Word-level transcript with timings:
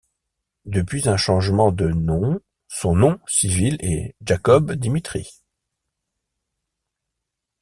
Depuis 0.65 1.07
un 1.09 1.15
changement 1.15 1.71
de 1.71 1.89
nom 1.89 2.39
son 2.67 2.95
nom 2.95 3.19
civil 3.27 3.77
est 3.81 4.15
Jakob 4.25 4.71
Dimitri. 4.71 5.43